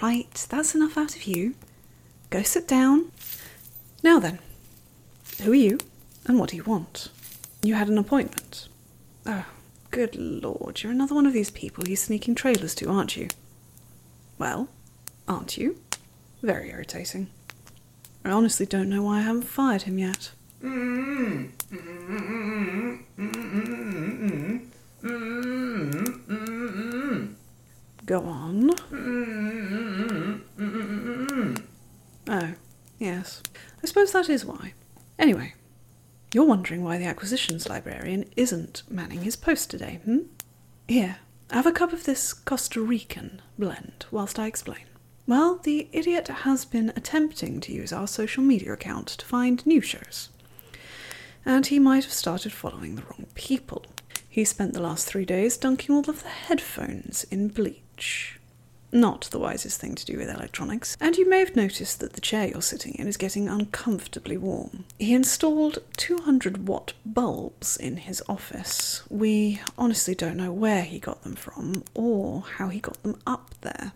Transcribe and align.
Right, 0.00 0.46
that's 0.48 0.74
enough 0.74 0.96
out 0.96 1.16
of 1.16 1.24
you. 1.24 1.54
Go 2.30 2.42
sit 2.42 2.68
down. 2.68 3.10
Now 4.02 4.20
then, 4.20 4.38
who 5.42 5.52
are 5.52 5.56
you 5.56 5.78
and 6.26 6.38
what 6.38 6.50
do 6.50 6.56
you 6.56 6.62
want? 6.64 7.08
You 7.62 7.74
had 7.74 7.88
an 7.88 7.98
appointment. 7.98 8.68
Oh, 9.26 9.46
good 9.90 10.14
lord, 10.14 10.82
you're 10.82 10.92
another 10.92 11.14
one 11.14 11.26
of 11.26 11.32
these 11.32 11.50
people 11.50 11.84
he's 11.84 12.02
sneaking 12.02 12.36
trailers 12.36 12.74
to, 12.76 12.88
aren't 12.88 13.16
you? 13.16 13.28
Well, 14.38 14.68
aren't 15.26 15.56
you? 15.56 15.78
Very 16.42 16.70
irritating. 16.70 17.28
I 18.24 18.30
honestly 18.30 18.66
don't 18.66 18.88
know 18.88 19.02
why 19.02 19.18
I 19.18 19.22
haven't 19.22 19.42
fired 19.42 19.82
him 19.82 19.98
yet. 19.98 20.30
Go 28.06 28.20
on. 28.20 28.70
Oh, 32.28 32.54
yes. 32.98 33.42
I 33.82 33.86
suppose 33.86 34.12
that 34.12 34.28
is 34.28 34.44
why. 34.44 34.72
Anyway, 35.18 35.54
you're 36.32 36.44
wondering 36.44 36.82
why 36.82 36.98
the 36.98 37.04
acquisitions 37.06 37.68
librarian 37.68 38.24
isn't 38.36 38.82
manning 38.88 39.22
his 39.22 39.36
post 39.36 39.70
today, 39.70 40.00
hmm? 40.04 40.18
Here, 40.88 41.16
have 41.50 41.66
a 41.66 41.72
cup 41.72 41.92
of 41.92 42.04
this 42.04 42.32
Costa 42.32 42.80
Rican 42.80 43.42
blend 43.58 44.06
whilst 44.10 44.38
I 44.38 44.46
explain. 44.46 44.84
Well, 45.26 45.56
the 45.62 45.88
idiot 45.92 46.28
has 46.28 46.64
been 46.64 46.92
attempting 46.96 47.60
to 47.60 47.72
use 47.72 47.92
our 47.92 48.06
social 48.06 48.42
media 48.42 48.72
account 48.72 49.08
to 49.08 49.26
find 49.26 49.64
new 49.66 49.80
shows. 49.80 50.28
And 51.44 51.66
he 51.66 51.78
might 51.78 52.04
have 52.04 52.12
started 52.12 52.52
following 52.52 52.96
the 52.96 53.02
wrong 53.02 53.26
people. 53.34 53.84
He 54.28 54.44
spent 54.44 54.72
the 54.72 54.82
last 54.82 55.06
three 55.06 55.24
days 55.24 55.56
dunking 55.56 55.94
all 55.94 56.08
of 56.10 56.22
the 56.22 56.28
headphones 56.28 57.24
in 57.30 57.48
bleach. 57.48 58.38
Not 58.90 59.22
the 59.32 59.40
wisest 59.40 59.80
thing 59.80 59.96
to 59.96 60.06
do 60.06 60.16
with 60.16 60.28
electronics, 60.28 60.96
and 61.00 61.16
you 61.16 61.28
may 61.28 61.40
have 61.40 61.56
noticed 61.56 61.98
that 61.98 62.12
the 62.12 62.20
chair 62.20 62.46
you're 62.46 62.62
sitting 62.62 62.94
in 62.94 63.08
is 63.08 63.16
getting 63.16 63.48
uncomfortably 63.48 64.36
warm. 64.36 64.84
He 65.00 65.14
installed 65.14 65.78
200 65.96 66.68
watt 66.68 66.92
bulbs 67.04 67.76
in 67.76 67.96
his 67.96 68.22
office. 68.28 69.02
We 69.10 69.60
honestly 69.76 70.14
don't 70.14 70.36
know 70.36 70.52
where 70.52 70.82
he 70.82 71.00
got 71.00 71.24
them 71.24 71.34
from 71.34 71.82
or 71.92 72.42
how 72.58 72.68
he 72.68 72.78
got 72.78 73.02
them 73.02 73.20
up 73.26 73.52
there. 73.62 73.92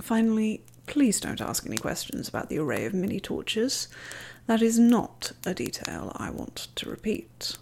Finally, 0.00 0.62
please 0.90 1.20
don't 1.20 1.40
ask 1.40 1.64
any 1.64 1.76
questions 1.76 2.28
about 2.28 2.48
the 2.48 2.58
array 2.58 2.84
of 2.84 2.92
mini 2.92 3.20
torches. 3.20 3.86
That 4.48 4.60
is 4.60 4.76
not 4.76 5.30
a 5.46 5.54
detail 5.54 6.10
I 6.16 6.30
want 6.30 6.66
to 6.74 6.90
repeat. 6.90 7.56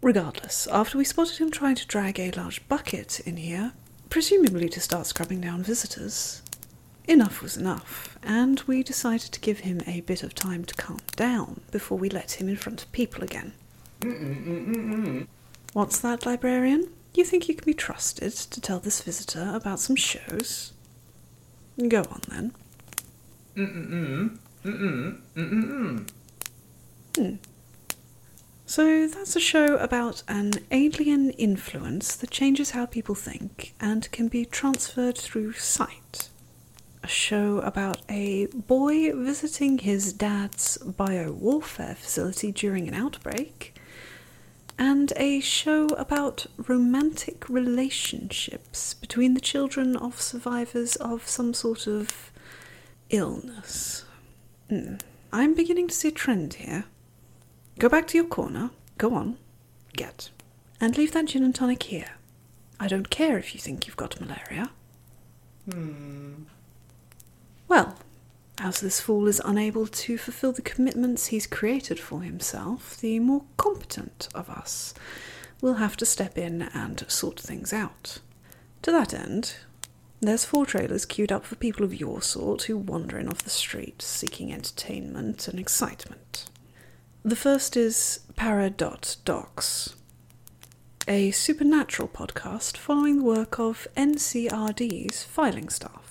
Regardless, 0.00 0.68
after 0.68 0.96
we 0.96 1.04
spotted 1.04 1.38
him 1.38 1.50
trying 1.50 1.74
to 1.74 1.86
drag 1.86 2.20
a 2.20 2.30
large 2.30 2.66
bucket 2.68 3.18
in 3.20 3.38
here, 3.38 3.72
presumably 4.08 4.68
to 4.68 4.80
start 4.80 5.06
scrubbing 5.06 5.40
down 5.40 5.64
visitors, 5.64 6.42
enough 7.08 7.42
was 7.42 7.56
enough, 7.56 8.16
and 8.22 8.60
we 8.68 8.84
decided 8.84 9.32
to 9.32 9.40
give 9.40 9.60
him 9.60 9.80
a 9.88 10.02
bit 10.02 10.22
of 10.22 10.32
time 10.32 10.64
to 10.64 10.74
calm 10.76 11.00
down 11.16 11.60
before 11.72 11.98
we 11.98 12.08
let 12.08 12.40
him 12.40 12.48
in 12.48 12.56
front 12.56 12.82
of 12.84 12.92
people 12.92 13.24
again. 13.24 13.52
What's 15.72 15.98
that, 15.98 16.24
librarian? 16.24 16.88
You 17.14 17.24
think 17.24 17.48
you 17.48 17.56
can 17.56 17.64
be 17.66 17.74
trusted 17.74 18.32
to 18.32 18.60
tell 18.60 18.78
this 18.78 19.00
visitor 19.02 19.50
about 19.52 19.80
some 19.80 19.96
shows? 19.96 20.72
Go 21.88 22.00
on 22.00 22.20
then. 22.28 22.52
Hmm. 27.16 27.36
So 28.66 29.06
that's 29.06 29.36
a 29.36 29.40
show 29.40 29.76
about 29.76 30.22
an 30.28 30.52
alien 30.70 31.30
influence 31.32 32.16
that 32.16 32.30
changes 32.30 32.70
how 32.70 32.86
people 32.86 33.14
think 33.14 33.74
and 33.80 34.10
can 34.12 34.28
be 34.28 34.46
transferred 34.46 35.18
through 35.18 35.52
sight. 35.52 36.30
A 37.02 37.08
show 37.08 37.58
about 37.58 38.00
a 38.08 38.46
boy 38.46 39.12
visiting 39.14 39.78
his 39.78 40.12
dad's 40.12 40.78
biowarfare 40.78 41.96
facility 41.96 42.52
during 42.52 42.88
an 42.88 42.94
outbreak. 42.94 43.71
And 44.78 45.12
a 45.16 45.40
show 45.40 45.86
about 45.88 46.46
romantic 46.56 47.48
relationships 47.48 48.94
between 48.94 49.34
the 49.34 49.40
children 49.40 49.96
of 49.96 50.20
survivors 50.20 50.96
of 50.96 51.28
some 51.28 51.54
sort 51.54 51.86
of 51.86 52.32
illness. 53.10 54.04
Hmm. 54.68 54.94
I'm 55.32 55.54
beginning 55.54 55.88
to 55.88 55.94
see 55.94 56.08
a 56.08 56.12
trend 56.12 56.54
here. 56.54 56.84
Go 57.78 57.88
back 57.88 58.06
to 58.08 58.18
your 58.18 58.26
corner. 58.26 58.70
Go 58.98 59.14
on. 59.14 59.38
Get. 59.94 60.30
And 60.80 60.96
leave 60.96 61.12
that 61.12 61.26
gin 61.26 61.44
and 61.44 61.54
tonic 61.54 61.84
here. 61.84 62.16
I 62.80 62.88
don't 62.88 63.10
care 63.10 63.38
if 63.38 63.54
you 63.54 63.60
think 63.60 63.86
you've 63.86 63.96
got 63.96 64.20
malaria. 64.20 64.70
Well, 67.68 67.96
as 68.62 68.80
this 68.80 69.00
fool 69.00 69.26
is 69.26 69.42
unable 69.44 69.88
to 69.88 70.16
fulfill 70.16 70.52
the 70.52 70.62
commitments 70.62 71.26
he's 71.26 71.48
created 71.48 71.98
for 71.98 72.22
himself, 72.22 72.96
the 73.00 73.18
more 73.18 73.42
competent 73.56 74.28
of 74.36 74.48
us 74.48 74.94
will 75.60 75.74
have 75.74 75.96
to 75.96 76.06
step 76.06 76.38
in 76.38 76.62
and 76.62 77.04
sort 77.08 77.40
things 77.40 77.72
out. 77.72 78.20
To 78.82 78.92
that 78.92 79.12
end, 79.12 79.56
there's 80.20 80.44
four 80.44 80.64
trailers 80.64 81.04
queued 81.04 81.32
up 81.32 81.44
for 81.44 81.56
people 81.56 81.84
of 81.84 81.98
your 81.98 82.22
sort 82.22 82.62
who 82.62 82.78
wander 82.78 83.18
in 83.18 83.28
off 83.28 83.42
the 83.42 83.50
street 83.50 84.00
seeking 84.00 84.52
entertainment 84.52 85.48
and 85.48 85.58
excitement. 85.58 86.46
The 87.24 87.36
first 87.36 87.76
is 87.76 88.20
ParadocX, 88.34 89.94
a 91.08 91.32
supernatural 91.32 92.08
podcast 92.08 92.76
following 92.76 93.18
the 93.18 93.24
work 93.24 93.58
of 93.58 93.88
NCRD's 93.96 95.24
filing 95.24 95.68
staff 95.68 96.01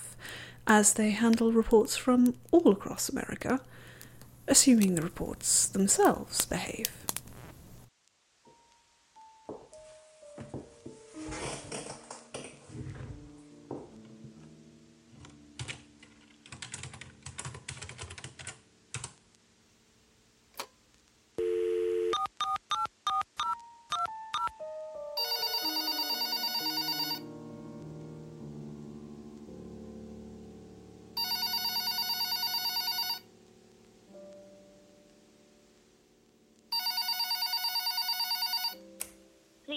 as 0.66 0.94
they 0.94 1.10
handle 1.10 1.52
reports 1.52 1.96
from 1.96 2.34
all 2.50 2.70
across 2.70 3.08
America, 3.08 3.60
assuming 4.48 4.94
the 4.94 5.02
reports 5.02 5.66
themselves 5.66 6.44
behave. 6.46 7.01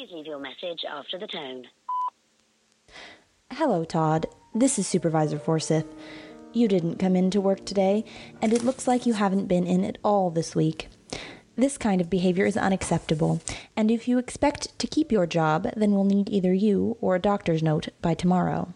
Please 0.06 0.14
leave 0.18 0.28
your 0.28 0.40
message 0.40 0.86
after 0.88 1.18
the 1.18 1.26
tone. 1.26 1.66
Hello, 3.52 3.84
Todd. 3.84 4.28
This 4.54 4.78
is 4.78 4.86
Supervisor 4.86 5.40
Forsyth. 5.40 5.88
You 6.54 6.68
didn't 6.68 7.00
come 7.00 7.16
in 7.16 7.32
to 7.32 7.42
work 7.42 7.66
today, 7.66 8.06
and 8.40 8.54
it 8.54 8.64
looks 8.64 8.88
like 8.88 9.08
you 9.08 9.14
haven't 9.14 9.48
been 9.48 9.66
in 9.66 9.84
at 9.84 9.98
all 10.04 10.30
this 10.30 10.54
week. 10.54 10.90
This 11.56 11.80
kind 11.80 12.02
of 12.02 12.10
behavior 12.10 12.46
is 12.46 12.56
unacceptable, 12.56 13.42
and 13.76 13.90
if 13.90 14.08
you 14.08 14.20
expect 14.20 14.78
to 14.78 14.86
keep 14.86 15.12
your 15.12 15.26
job, 15.26 15.70
then 15.76 15.94
we'll 15.94 16.04
need 16.04 16.30
either 16.30 16.54
you 16.54 16.98
or 17.02 17.16
a 17.16 17.20
doctor's 17.20 17.64
note 17.64 17.88
by 18.02 18.14
tomorrow. 18.14 18.74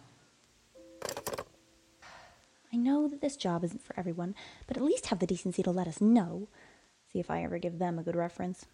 I 2.73 2.78
know 2.78 3.07
that 3.07 3.22
this 3.22 3.38
job 3.38 3.63
isn't 3.63 3.84
for 3.84 3.94
everyone, 4.00 4.34
but 4.67 4.78
at 4.78 4.84
least 4.84 5.08
have 5.08 5.20
the 5.20 5.28
decency 5.28 5.61
to 5.61 5.72
let 5.72 5.87
us 5.87 6.02
know. 6.02 6.47
See 7.11 7.20
if 7.20 7.29
I 7.29 7.43
ever 7.43 7.59
give 7.59 7.78
them 7.78 7.99
a 7.99 8.03
good 8.03 8.16
reference. 8.16 8.66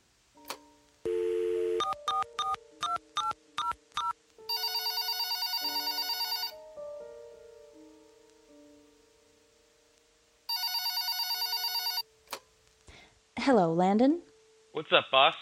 Hello, 13.46 13.72
Landon. 13.72 14.24
What's 14.72 14.92
up, 14.92 15.06
boss? 15.12 15.36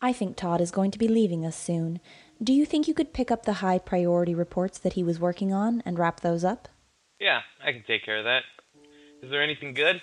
I 0.00 0.14
think 0.14 0.36
Todd 0.36 0.62
is 0.62 0.70
going 0.70 0.90
to 0.90 0.98
be 0.98 1.06
leaving 1.06 1.44
us 1.44 1.54
soon. 1.54 2.00
Do 2.42 2.50
you 2.50 2.64
think 2.64 2.88
you 2.88 2.94
could 2.94 3.12
pick 3.12 3.30
up 3.30 3.44
the 3.44 3.60
high 3.60 3.78
priority 3.78 4.34
reports 4.34 4.78
that 4.78 4.94
he 4.94 5.04
was 5.04 5.20
working 5.20 5.52
on 5.52 5.82
and 5.84 5.98
wrap 5.98 6.20
those 6.20 6.44
up? 6.44 6.68
Yeah, 7.20 7.40
I 7.62 7.72
can 7.72 7.84
take 7.86 8.06
care 8.06 8.16
of 8.16 8.24
that. 8.24 8.44
Is 9.22 9.30
there 9.30 9.42
anything 9.42 9.74
good? 9.74 10.00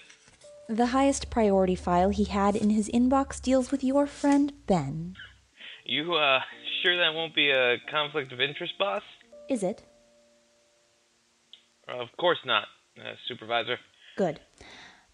The 0.67 0.93
highest 0.93 1.31
priority 1.31 1.73
file 1.73 2.09
he 2.09 2.25
had 2.25 2.55
in 2.55 2.69
his 2.69 2.87
inbox 2.89 3.41
deals 3.41 3.71
with 3.71 3.83
your 3.83 4.05
friend 4.05 4.53
Ben. 4.67 5.15
You, 5.85 6.13
uh, 6.13 6.41
sure 6.83 6.97
that 6.97 7.15
won't 7.15 7.33
be 7.33 7.49
a 7.49 7.77
conflict 7.89 8.31
of 8.31 8.39
interest, 8.39 8.73
boss? 8.77 9.01
Is 9.49 9.63
it? 9.63 9.81
Of 11.87 12.09
course 12.19 12.45
not, 12.45 12.65
uh, 12.99 13.13
Supervisor. 13.27 13.79
Good. 14.17 14.39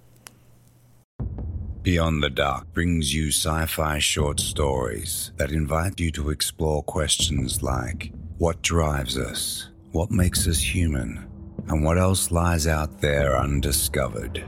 Beyond 1.83 2.23
the 2.23 2.31
Dark 2.31 2.73
brings 2.73 3.15
you 3.15 3.29
sci 3.29 3.67
fi 3.67 4.01
short 4.01 4.41
stories 4.41 5.31
that 5.37 5.53
invite 5.53 6.01
you 6.01 6.11
to 6.13 6.31
explore 6.31 6.83
questions 6.83 7.63
like 7.63 8.11
what 8.39 8.61
drives 8.63 9.17
us, 9.17 9.69
what 9.93 10.11
makes 10.11 10.49
us 10.49 10.59
human, 10.59 11.29
and 11.69 11.85
what 11.85 11.99
else 11.99 12.33
lies 12.33 12.67
out 12.67 13.01
there 13.01 13.39
undiscovered. 13.39 14.45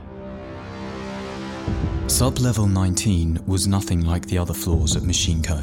Sublevel 2.07 2.71
19 2.71 3.39
was 3.47 3.67
nothing 3.67 4.05
like 4.05 4.25
the 4.27 4.37
other 4.37 4.53
floors 4.53 4.95
at 4.95 5.03
Machine 5.03 5.43
Co. 5.43 5.61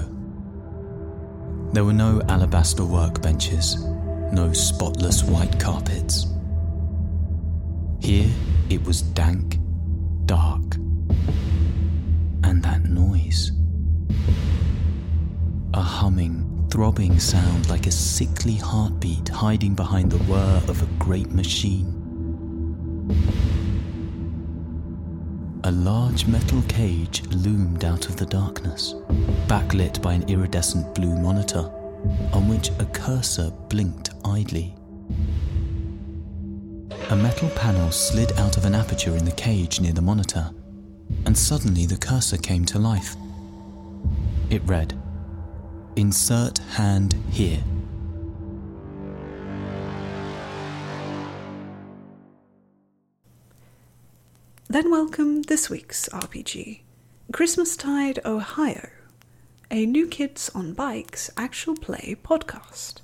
There 1.73 1.87
were 1.87 1.95
no 1.95 2.21
alabaster 2.29 2.83
workbenches, 2.83 3.81
no 4.31 4.53
spotless 4.53 5.25
white 5.25 5.59
carpets. 5.59 6.27
Here 8.01 8.31
it 8.69 8.85
was 8.85 9.01
dank, 9.01 9.59
dark, 10.27 10.75
and 12.45 12.63
that 12.63 12.85
noise. 12.85 13.51
A 15.73 15.81
humming, 15.81 16.69
throbbing 16.71 17.19
sound 17.21 17.71
like 17.71 17.87
a 17.87 17.91
sickly 17.91 18.57
heartbeat 18.57 19.31
hiding 19.31 19.75
behind 19.75 20.13
the 20.13 20.19
whir 20.25 20.63
of 20.69 20.83
a 20.83 20.87
great 21.03 21.33
machine. 21.33 21.91
A 25.67 25.73
large 25.73 26.27
metal 26.27 26.61
cage 26.69 27.23
loomed 27.31 27.87
out 27.87 28.11
of 28.11 28.17
the 28.17 28.27
darkness, 28.27 28.93
backlit 29.47 30.03
by 30.03 30.13
an 30.13 30.29
iridescent 30.29 30.95
blue 30.95 31.17
monitor, 31.17 31.71
on 32.35 32.49
which 32.49 32.69
a 32.79 32.85
cursor 32.93 33.51
blinked 33.71 34.11
idly. 34.27 34.75
A 37.09 37.17
metal 37.17 37.49
panel 37.57 37.91
slid 37.91 38.33
out 38.33 38.59
of 38.59 38.67
an 38.67 38.75
aperture 38.75 39.17
in 39.17 39.25
the 39.25 39.33
cage 39.33 39.81
near 39.81 39.95
the 39.95 40.03
monitor, 40.03 40.51
and 41.25 41.37
suddenly 41.37 41.87
the 41.87 41.97
cursor 41.97 42.37
came 42.37 42.67
to 42.67 42.79
life. 42.79 43.17
It 44.51 44.61
read, 44.67 44.93
Insert 45.97 46.59
hand 46.59 47.15
here. 47.31 47.65
Then 54.75 54.91
welcome 54.91 55.43
this 55.43 55.71
week's 55.71 56.09
RPG 56.09 56.81
Christmastide, 57.33 58.19
Ohio, 58.25 58.89
a 59.71 59.87
New 59.87 60.09
Kids 60.09 60.51
on 60.53 60.73
Bikes 60.73 61.31
actual 61.37 61.77
play 61.77 62.17
podcast. 62.25 62.95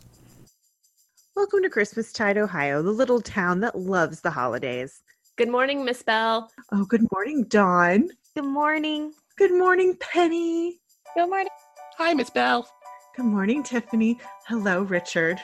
Welcome 1.37 1.63
to 1.63 1.71
Christmastide, 1.71 2.39
Ohio, 2.39 2.83
the 2.83 2.91
little 2.91 3.21
town 3.21 3.61
that 3.61 3.79
loves 3.79 4.21
the 4.21 4.33
holidays. 4.33 5.01
Good 5.37 5.49
morning, 5.49 5.85
Miss 5.85 6.03
Bell. 6.03 6.51
Oh, 6.73 6.85
good 6.87 7.07
morning, 7.13 7.45
Dawn. 7.45 8.09
Good 8.35 8.47
morning. 8.47 9.13
Good 9.39 9.57
morning, 9.57 9.97
Penny. 10.01 10.81
Good 11.15 11.29
morning. 11.29 11.51
Hi, 11.99 12.15
Miss 12.15 12.31
Bell. 12.31 12.69
Good 13.15 13.27
morning, 13.27 13.63
Tiffany. 13.63 14.19
Hello, 14.49 14.83
Richard. 14.83 15.39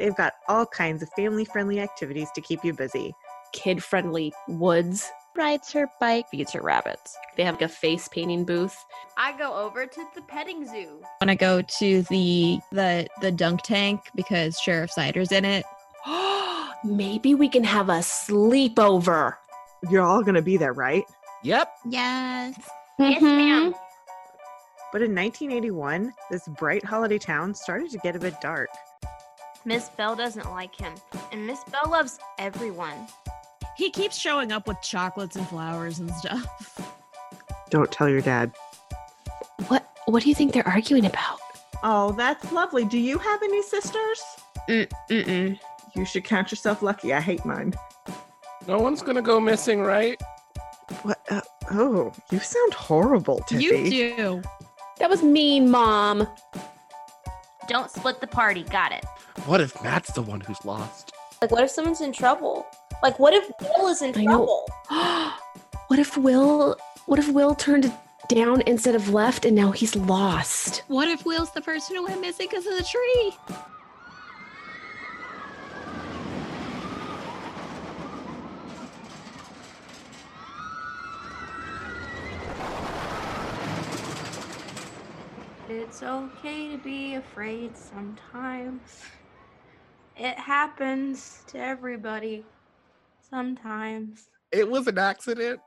They've 0.00 0.16
got 0.16 0.32
all 0.48 0.66
kinds 0.66 1.04
of 1.04 1.08
family 1.10 1.44
friendly 1.44 1.78
activities 1.78 2.30
to 2.34 2.40
keep 2.40 2.64
you 2.64 2.72
busy. 2.72 3.14
Kid 3.52 3.80
friendly 3.80 4.32
woods. 4.48 5.08
Rides 5.36 5.72
her 5.72 5.88
bike, 6.00 6.28
feeds 6.30 6.52
her 6.52 6.60
rabbits. 6.60 7.16
They 7.36 7.44
have 7.44 7.54
like 7.54 7.62
a 7.62 7.68
face 7.68 8.08
painting 8.08 8.44
booth. 8.44 8.76
I 9.16 9.36
go 9.38 9.54
over 9.54 9.86
to 9.86 10.04
the 10.14 10.22
petting 10.22 10.66
zoo. 10.66 11.02
When 11.20 11.30
I 11.30 11.34
go 11.36 11.62
to 11.62 12.02
the 12.02 12.58
the 12.72 13.08
the 13.20 13.30
dunk 13.30 13.62
tank 13.62 14.00
because 14.14 14.58
Sheriff 14.58 14.90
Cider's 14.90 15.32
in 15.32 15.44
it. 15.44 15.64
Maybe 16.84 17.34
we 17.34 17.48
can 17.48 17.64
have 17.64 17.88
a 17.88 17.98
sleepover. 17.98 19.34
You're 19.90 20.04
all 20.04 20.22
going 20.22 20.34
to 20.34 20.42
be 20.42 20.56
there, 20.56 20.72
right? 20.72 21.04
Yep. 21.42 21.72
Yes. 21.88 22.58
Yes, 22.98 23.22
ma'am. 23.22 23.72
Mm-hmm. 23.72 23.78
But 24.90 25.02
in 25.02 25.14
1981, 25.14 26.12
this 26.30 26.48
bright 26.48 26.84
holiday 26.84 27.18
town 27.18 27.54
started 27.54 27.90
to 27.90 27.98
get 27.98 28.16
a 28.16 28.18
bit 28.18 28.40
dark. 28.40 28.70
Miss 29.64 29.90
Bell 29.90 30.16
doesn't 30.16 30.50
like 30.50 30.74
him, 30.74 30.94
and 31.30 31.46
Miss 31.46 31.62
Bell 31.64 31.90
loves 31.90 32.18
everyone. 32.38 33.06
He 33.78 33.90
keeps 33.90 34.18
showing 34.18 34.50
up 34.50 34.66
with 34.66 34.82
chocolates 34.82 35.36
and 35.36 35.46
flowers 35.46 36.00
and 36.00 36.10
stuff. 36.10 36.80
Don't 37.70 37.92
tell 37.92 38.08
your 38.08 38.20
dad. 38.20 38.50
What 39.68 39.88
what 40.06 40.24
do 40.24 40.28
you 40.28 40.34
think 40.34 40.52
they're 40.52 40.66
arguing 40.66 41.06
about? 41.06 41.38
Oh, 41.84 42.10
that's 42.12 42.50
lovely. 42.50 42.84
Do 42.84 42.98
you 42.98 43.18
have 43.18 43.40
any 43.40 43.62
sisters? 43.62 44.20
Mm, 44.68 44.90
Mm-mm. 45.10 45.60
You 45.94 46.04
should 46.04 46.24
count 46.24 46.50
yourself 46.50 46.82
lucky. 46.82 47.14
I 47.14 47.20
hate 47.20 47.44
mine. 47.44 47.72
No 48.66 48.80
one's 48.80 49.00
gonna 49.00 49.22
go 49.22 49.38
missing, 49.38 49.80
right? 49.80 50.20
What? 51.02 51.20
Uh, 51.30 51.40
oh, 51.70 52.12
you 52.32 52.40
sound 52.40 52.74
horrible, 52.74 53.44
Tiffy. 53.48 53.62
You 53.62 53.90
do. 53.90 54.42
That 54.98 55.08
was 55.08 55.22
mean, 55.22 55.70
Mom. 55.70 56.26
Don't 57.68 57.90
split 57.92 58.20
the 58.20 58.26
party. 58.26 58.64
Got 58.64 58.90
it. 58.90 59.04
What 59.46 59.60
if 59.60 59.80
Matt's 59.84 60.12
the 60.14 60.22
one 60.22 60.40
who's 60.40 60.64
lost? 60.64 61.12
Like, 61.40 61.52
what 61.52 61.62
if 61.62 61.70
someone's 61.70 62.00
in 62.00 62.12
trouble? 62.12 62.66
Like, 63.02 63.18
what 63.18 63.32
if 63.32 63.48
Will 63.60 63.88
is 63.88 64.02
in 64.02 64.16
I 64.16 64.24
know. 64.24 64.46
trouble? 64.46 64.68
what 65.88 65.98
if 65.98 66.16
Will 66.16 66.76
what 67.06 67.18
if 67.18 67.28
Will 67.28 67.54
turned 67.54 67.92
down 68.28 68.60
instead 68.62 68.94
of 68.94 69.10
left 69.10 69.44
and 69.44 69.54
now 69.54 69.70
he's 69.70 69.94
lost? 69.94 70.82
What 70.88 71.08
if 71.08 71.24
Will's 71.24 71.52
the 71.52 71.60
person 71.60 71.96
who 71.96 72.04
went 72.04 72.20
missing 72.20 72.48
because 72.50 72.66
of 72.66 72.76
the 72.76 72.82
tree? 72.82 73.34
It's 85.70 86.02
okay 86.02 86.70
to 86.72 86.78
be 86.78 87.14
afraid 87.14 87.76
sometimes. 87.76 89.02
It 90.16 90.36
happens 90.38 91.44
to 91.48 91.58
everybody 91.58 92.44
sometimes. 93.30 94.28
It 94.52 94.68
was 94.68 94.86
an 94.86 94.98
accident. 94.98 95.60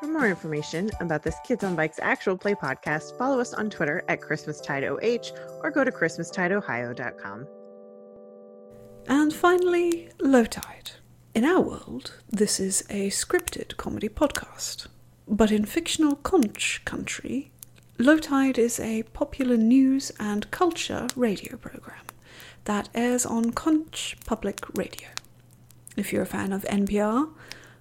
For 0.00 0.10
more 0.10 0.28
information 0.28 0.90
about 1.00 1.22
this 1.22 1.36
Kids 1.44 1.64
on 1.64 1.74
Bikes 1.74 1.98
actual 2.02 2.36
play 2.36 2.54
podcast, 2.54 3.16
follow 3.16 3.40
us 3.40 3.54
on 3.54 3.70
Twitter 3.70 4.04
at 4.08 4.20
ChristmastideOH 4.20 5.32
or 5.62 5.70
go 5.70 5.82
to 5.82 5.90
ChristmastideOhio.com. 5.90 7.46
And 9.06 9.32
finally, 9.32 10.10
Low 10.20 10.44
Tide. 10.44 10.90
In 11.34 11.44
our 11.44 11.60
world, 11.60 12.12
this 12.28 12.60
is 12.60 12.82
a 12.90 13.08
scripted 13.08 13.78
comedy 13.78 14.10
podcast. 14.10 14.88
But 15.26 15.50
in 15.50 15.64
fictional 15.64 16.16
conch 16.16 16.82
country, 16.84 17.53
Low 17.98 18.18
Tide 18.18 18.58
is 18.58 18.80
a 18.80 19.04
popular 19.04 19.56
news 19.56 20.10
and 20.18 20.50
culture 20.50 21.06
radio 21.14 21.56
program 21.56 22.02
that 22.64 22.88
airs 22.92 23.24
on 23.24 23.52
Conch 23.52 24.16
Public 24.26 24.66
Radio. 24.76 25.06
If 25.96 26.12
you're 26.12 26.22
a 26.22 26.26
fan 26.26 26.52
of 26.52 26.64
NPR, 26.64 27.30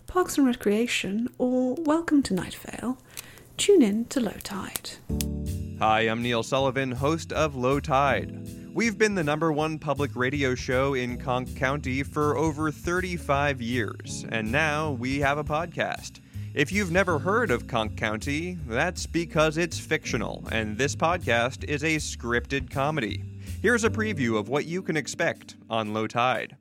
Parks 0.05 0.37
and 0.37 0.45
Recreation, 0.45 1.29
or 1.39 1.73
Welcome 1.79 2.21
to 2.23 2.35
Night 2.35 2.53
Vale, 2.53 2.99
tune 3.57 3.81
in 3.81 4.05
to 4.05 4.19
Low 4.19 4.37
Tide. 4.43 4.91
Hi, 5.79 6.01
I'm 6.01 6.21
Neil 6.21 6.43
Sullivan, 6.43 6.91
host 6.91 7.33
of 7.33 7.55
Low 7.55 7.79
Tide. 7.79 8.47
We've 8.71 8.99
been 8.99 9.15
the 9.15 9.23
number 9.23 9.51
one 9.51 9.79
public 9.79 10.15
radio 10.15 10.53
show 10.53 10.93
in 10.93 11.17
Conch 11.17 11.55
County 11.55 12.03
for 12.03 12.37
over 12.37 12.69
35 12.69 13.63
years, 13.63 14.25
and 14.29 14.51
now 14.51 14.91
we 14.91 15.21
have 15.21 15.39
a 15.39 15.43
podcast. 15.43 16.19
If 16.53 16.71
you've 16.71 16.91
never 16.91 17.17
heard 17.17 17.49
of 17.49 17.65
Conch 17.65 17.95
County, 17.95 18.59
that's 18.67 19.07
because 19.07 19.57
it's 19.57 19.79
fictional, 19.79 20.47
and 20.51 20.77
this 20.77 20.95
podcast 20.95 21.63
is 21.63 21.83
a 21.83 21.95
scripted 21.95 22.69
comedy. 22.69 23.23
Here's 23.63 23.85
a 23.85 23.89
preview 23.89 24.37
of 24.37 24.49
what 24.49 24.65
you 24.65 24.83
can 24.83 24.95
expect 24.95 25.55
on 25.67 25.95
Low 25.95 26.05
Tide. 26.05 26.55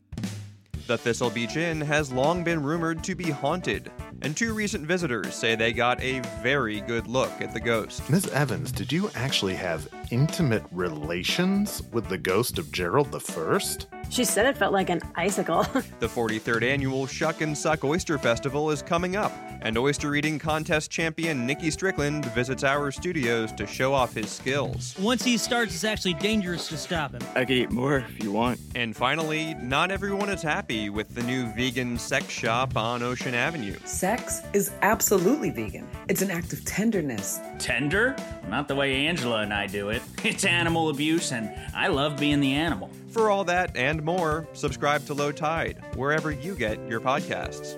The 0.86 0.96
Thistle 0.96 1.28
Beach 1.28 1.58
Inn 1.58 1.82
has 1.82 2.10
long 2.10 2.42
been 2.42 2.62
rumored 2.62 3.04
to 3.04 3.14
be 3.14 3.30
haunted, 3.30 3.92
and 4.22 4.34
two 4.34 4.54
recent 4.54 4.86
visitors 4.86 5.34
say 5.34 5.56
they 5.56 5.74
got 5.74 6.00
a 6.00 6.20
very 6.42 6.80
good 6.80 7.06
look 7.06 7.42
at 7.42 7.52
the 7.52 7.60
ghost. 7.60 8.08
Ms. 8.08 8.28
Evans, 8.28 8.72
did 8.72 8.90
you 8.90 9.10
actually 9.14 9.54
have 9.54 9.88
intimate 10.10 10.64
relations 10.72 11.82
with 11.92 12.08
the 12.08 12.16
ghost 12.16 12.58
of 12.58 12.72
Gerald 12.72 13.12
the 13.12 13.20
First? 13.20 13.88
She 14.12 14.26
said 14.26 14.44
it 14.44 14.58
felt 14.58 14.74
like 14.74 14.90
an 14.90 15.00
icicle. 15.14 15.66
The 16.00 16.08
43rd 16.08 16.62
annual 16.64 17.06
Shuck 17.06 17.40
and 17.40 17.56
Suck 17.56 17.84
Oyster 17.84 18.18
Festival 18.18 18.70
is 18.70 18.82
coming 18.82 19.14
up, 19.14 19.32
and 19.60 19.78
oyster 19.78 20.14
eating 20.14 20.38
contest 20.38 20.90
champion 20.90 21.46
Nikki 21.46 21.70
Strickland 21.70 22.24
visits 22.26 22.64
our 22.64 22.90
studios 22.90 23.52
to 23.52 23.66
show 23.66 23.94
off 23.94 24.12
his 24.12 24.28
skills. 24.28 24.96
Once 24.98 25.22
he 25.24 25.38
starts, 25.38 25.74
it's 25.74 25.84
actually 25.84 26.14
dangerous 26.14 26.68
to 26.68 26.76
stop 26.76 27.12
him. 27.12 27.22
I 27.34 27.44
could 27.44 27.56
eat 27.56 27.70
more 27.70 27.98
if 27.98 28.22
you 28.22 28.32
want. 28.32 28.58
And 28.74 28.96
finally, 28.96 29.54
not 29.54 29.90
everyone 29.90 30.28
is 30.28 30.42
happy 30.42 30.90
with 30.90 31.14
the 31.14 31.22
new 31.22 31.46
vegan 31.54 31.96
sex 31.96 32.28
shop 32.28 32.76
on 32.76 33.02
Ocean 33.02 33.34
Avenue. 33.34 33.76
Sex 33.84 34.42
is 34.52 34.72
absolutely 34.82 35.50
vegan. 35.50 35.88
It's 36.08 36.20
an 36.20 36.30
act 36.30 36.52
of 36.52 36.64
tenderness. 36.64 37.40
Tender? 37.58 38.16
Not 38.48 38.66
the 38.66 38.74
way 38.74 39.06
Angela 39.06 39.42
and 39.42 39.54
I 39.54 39.68
do 39.68 39.88
it. 39.90 40.02
It's 40.24 40.44
animal 40.44 40.88
abuse, 40.88 41.32
and 41.32 41.52
I 41.74 41.88
love 41.88 42.16
being 42.16 42.40
the 42.40 42.52
animal. 42.52 42.90
For 43.12 43.30
all 43.30 43.44
that 43.44 43.76
and 43.76 44.02
more, 44.02 44.48
subscribe 44.54 45.04
to 45.04 45.12
Low 45.12 45.32
Tide, 45.32 45.84
wherever 45.96 46.30
you 46.30 46.54
get 46.54 46.78
your 46.88 46.98
podcasts. 46.98 47.76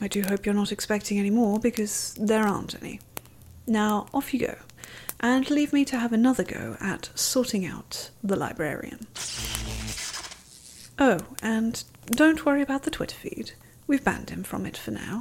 I 0.00 0.08
do 0.08 0.22
hope 0.26 0.46
you're 0.46 0.54
not 0.54 0.72
expecting 0.72 1.18
any 1.18 1.28
more 1.28 1.60
because 1.60 2.14
there 2.18 2.46
aren't 2.46 2.80
any. 2.82 3.00
Now, 3.66 4.06
off 4.14 4.32
you 4.32 4.40
go, 4.40 4.56
and 5.20 5.50
leave 5.50 5.74
me 5.74 5.84
to 5.84 5.98
have 5.98 6.14
another 6.14 6.42
go 6.42 6.78
at 6.80 7.10
sorting 7.14 7.66
out 7.66 8.08
the 8.24 8.36
librarian. 8.36 9.06
Oh, 10.98 11.18
and 11.42 11.84
don't 12.06 12.46
worry 12.46 12.62
about 12.62 12.84
the 12.84 12.90
Twitter 12.90 13.16
feed. 13.16 13.52
We've 13.86 14.02
banned 14.02 14.30
him 14.30 14.44
from 14.44 14.64
it 14.64 14.78
for 14.78 14.92
now. 14.92 15.20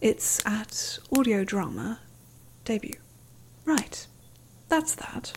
It's 0.00 0.44
at 0.44 0.98
Audio 1.16 1.44
Drama 1.44 2.00
Debut. 2.64 2.98
Right, 3.64 4.04
that's 4.68 4.96
that. 4.96 5.34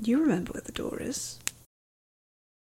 You 0.00 0.20
remember 0.20 0.52
where 0.52 0.62
the 0.62 0.72
door 0.72 0.98
is. 1.00 1.38